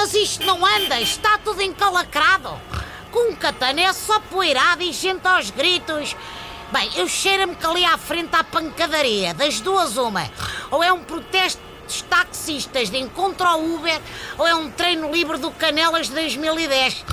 [0.00, 2.58] mas isto não anda, está tudo encalacrado.
[3.12, 6.16] Com um catano é só poeirada e gente aos gritos.
[6.72, 10.26] Bem, eu cheiro-me que ali à frente há pancadaria, das duas uma.
[10.70, 14.00] Ou é um protesto dos taxistas de encontro ao Uber,
[14.38, 17.04] ou é um treino livre do Canelas de 2010.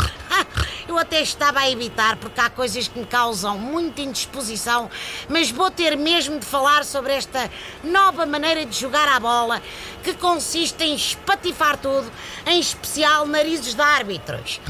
[0.87, 4.89] Eu até estava a evitar, porque há coisas que me causam muita indisposição,
[5.27, 7.51] mas vou ter mesmo de falar sobre esta
[7.83, 9.61] nova maneira de jogar à bola,
[10.01, 12.09] que consiste em espatifar tudo,
[12.45, 14.61] em especial narizes de árbitros.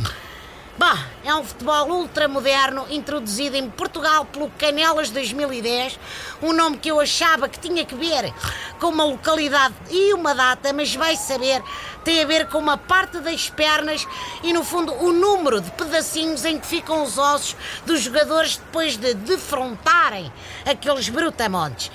[0.77, 5.99] Bah, é um futebol ultramoderno introduzido em Portugal pelo Canelas 2010,
[6.40, 8.31] um nome que eu achava que tinha que ver
[8.80, 11.63] com uma localidade e uma data, mas vai saber,
[12.04, 14.08] tem a ver com uma parte das pernas
[14.44, 18.96] e, no fundo, o número de pedacinhos em que ficam os ossos dos jogadores depois
[18.96, 20.32] de defrontarem
[20.63, 21.90] aqueles brutamontes.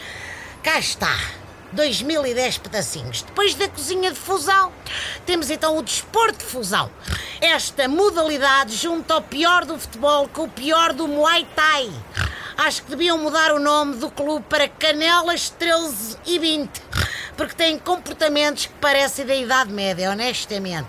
[0.61, 1.42] Cá está.
[1.73, 3.23] 2010 pedacinhos.
[3.23, 4.73] Depois da cozinha de fusão,
[5.27, 6.91] temos então o desporto de fusão.
[7.41, 11.91] Esta modalidade junta o pior do futebol com o pior do Muay Thai.
[12.57, 16.71] Acho que deviam mudar o nome do clube para Canelas 13 e 20,
[17.37, 20.89] porque têm comportamentos que parecem da Idade Média, honestamente.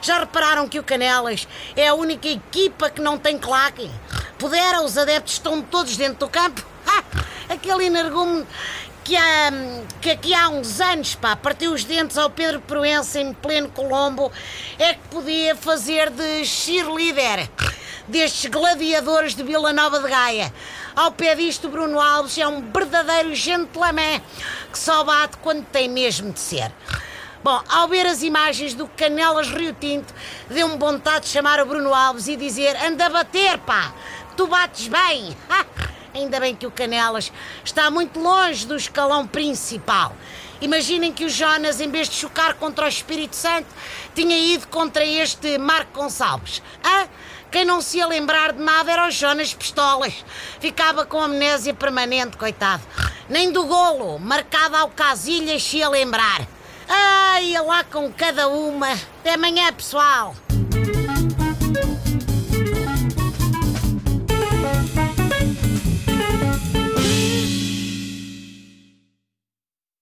[0.00, 3.88] Já repararam que o Canelas é a única equipa que não tem claque?
[4.36, 6.66] Pudera, os adeptos estão todos dentro do campo?
[7.48, 8.44] Aquele energume
[9.04, 9.50] que, há,
[10.00, 14.30] que aqui há uns anos, pá, partiu os dentes ao Pedro Proença em pleno Colombo,
[14.78, 17.48] é que podia fazer de cheerleader
[18.06, 20.52] destes gladiadores de Vila Nova de Gaia.
[20.94, 24.20] Ao pé disto, Bruno Alves é um verdadeiro gentleman
[24.70, 26.72] que só bate quando tem mesmo de ser.
[27.42, 30.14] Bom, ao ver as imagens do Canelas Rio Tinto,
[30.48, 33.92] deu-me vontade de chamar o Bruno Alves e dizer: anda a bater, pá,
[34.36, 35.36] tu bates bem.
[36.14, 37.32] Ainda bem que o Canelas
[37.64, 40.14] está muito longe do escalão principal.
[40.60, 43.66] Imaginem que o Jonas, em vez de chocar contra o Espírito Santo,
[44.14, 46.62] tinha ido contra este Marco Gonçalves.
[46.84, 47.08] Hã?
[47.50, 50.24] Quem não se ia lembrar de nada era o Jonas Pistolas.
[50.60, 52.82] Ficava com amnésia permanente, coitado.
[53.28, 56.46] Nem do golo, marcado ao Casilhas, se ia lembrar.
[56.88, 58.92] Ai, lá com cada uma.
[58.92, 60.34] Até amanhã, pessoal.